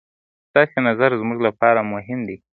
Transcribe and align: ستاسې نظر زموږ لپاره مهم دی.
ستاسې 0.49 0.77
نظر 0.87 1.09
زموږ 1.21 1.39
لپاره 1.47 1.79
مهم 1.93 2.19
دی. 2.27 2.37